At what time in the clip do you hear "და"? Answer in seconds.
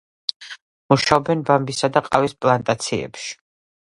1.97-2.03